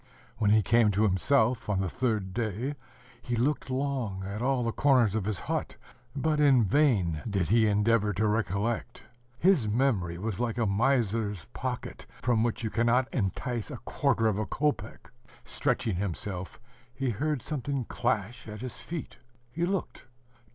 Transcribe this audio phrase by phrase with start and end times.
[0.37, 2.73] When he came to himself, on the third day,
[3.21, 5.75] he looked long at all the corners of his hut;
[6.15, 9.03] but in vain did he endeavor to recollect;
[9.37, 14.39] his memory was like a miser's pocket, from which you cannot entice a quarter of
[14.39, 15.11] a kopek.
[15.43, 16.59] Stretching himself,
[16.95, 19.19] he heard something clash at his feet.
[19.51, 20.07] He looked